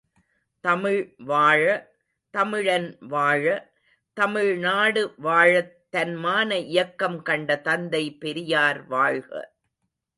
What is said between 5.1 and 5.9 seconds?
வாழத்